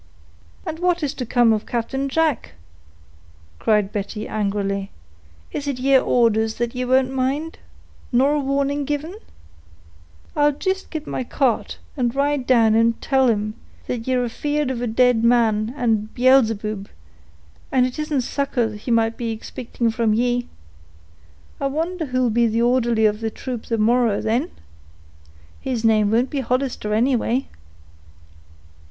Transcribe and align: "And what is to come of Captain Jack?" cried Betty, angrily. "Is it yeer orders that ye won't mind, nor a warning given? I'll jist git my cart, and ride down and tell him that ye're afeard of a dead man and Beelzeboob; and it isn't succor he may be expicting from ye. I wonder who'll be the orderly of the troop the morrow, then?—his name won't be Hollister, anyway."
"And 0.65 0.79
what 0.79 1.03
is 1.03 1.13
to 1.13 1.27
come 1.27 1.53
of 1.53 1.67
Captain 1.67 2.09
Jack?" 2.09 2.53
cried 3.59 3.91
Betty, 3.91 4.27
angrily. 4.27 4.89
"Is 5.51 5.67
it 5.67 5.77
yeer 5.77 6.01
orders 6.01 6.55
that 6.55 6.73
ye 6.73 6.85
won't 6.85 7.13
mind, 7.13 7.59
nor 8.11 8.33
a 8.33 8.39
warning 8.39 8.83
given? 8.83 9.13
I'll 10.35 10.53
jist 10.53 10.89
git 10.89 11.05
my 11.05 11.23
cart, 11.23 11.77
and 11.95 12.15
ride 12.15 12.47
down 12.47 12.73
and 12.73 12.99
tell 12.99 13.27
him 13.27 13.53
that 13.85 14.07
ye're 14.07 14.25
afeard 14.25 14.71
of 14.71 14.81
a 14.81 14.87
dead 14.87 15.23
man 15.23 15.71
and 15.77 16.11
Beelzeboob; 16.15 16.87
and 17.71 17.85
it 17.85 17.99
isn't 17.99 18.21
succor 18.21 18.73
he 18.73 18.89
may 18.89 19.09
be 19.11 19.29
expicting 19.31 19.91
from 19.91 20.15
ye. 20.15 20.47
I 21.59 21.67
wonder 21.67 22.07
who'll 22.07 22.31
be 22.31 22.47
the 22.47 22.63
orderly 22.63 23.05
of 23.05 23.19
the 23.19 23.29
troop 23.29 23.67
the 23.67 23.77
morrow, 23.77 24.19
then?—his 24.19 25.85
name 25.85 26.09
won't 26.09 26.31
be 26.31 26.39
Hollister, 26.39 26.91
anyway." 26.91 27.49